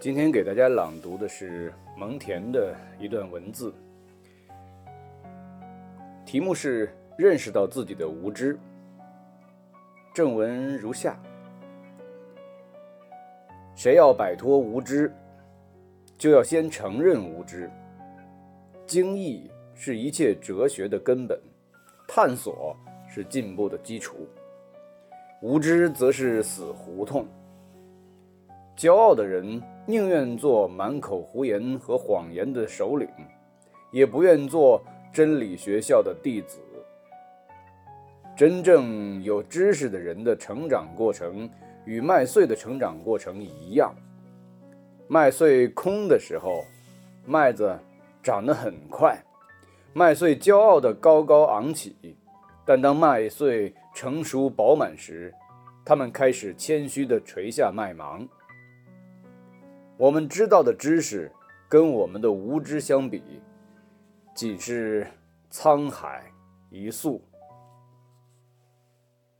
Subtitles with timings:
[0.00, 3.70] 今天给大家朗读的是蒙恬的一段文字，
[6.24, 8.58] 题目是“认识到自己的无知”。
[10.14, 11.20] 正文如下：
[13.74, 15.12] 谁要摆脱无知，
[16.16, 17.70] 就要先承认无知。
[18.86, 21.38] 经义是一切哲学的根本，
[22.08, 22.74] 探索
[23.06, 24.26] 是进步的基础。
[25.42, 27.26] 无知则是死胡同。
[28.80, 33.06] 骄傲的人宁愿做满口胡言和谎言的首领，
[33.90, 36.58] 也不愿做真理学校的弟子。
[38.34, 41.46] 真正有知识的人的成长过程
[41.84, 43.94] 与麦穗的成长过程一样。
[45.08, 46.64] 麦穗空的时候，
[47.26, 47.78] 麦子
[48.22, 49.22] 长得很快，
[49.92, 51.90] 麦穗骄傲地高高昂起；
[52.64, 55.34] 但当麦穗成熟饱满时，
[55.84, 58.26] 它们开始谦虚地垂下麦芒。
[60.00, 61.30] 我们知道的知识，
[61.68, 63.22] 跟我们的无知相比，
[64.34, 65.06] 仅是
[65.52, 66.32] 沧海
[66.70, 67.20] 一粟。